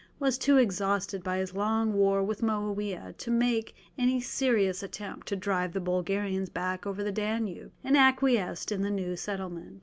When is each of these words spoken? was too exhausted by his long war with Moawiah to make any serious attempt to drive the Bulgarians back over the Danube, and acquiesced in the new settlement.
was 0.17 0.39
too 0.39 0.57
exhausted 0.57 1.21
by 1.23 1.37
his 1.37 1.53
long 1.53 1.93
war 1.93 2.23
with 2.23 2.41
Moawiah 2.41 3.15
to 3.17 3.29
make 3.29 3.75
any 3.99 4.19
serious 4.19 4.81
attempt 4.81 5.27
to 5.27 5.35
drive 5.35 5.73
the 5.73 5.79
Bulgarians 5.79 6.49
back 6.49 6.87
over 6.87 7.03
the 7.03 7.11
Danube, 7.11 7.71
and 7.83 7.95
acquiesced 7.95 8.71
in 8.71 8.81
the 8.81 8.89
new 8.89 9.15
settlement. 9.15 9.79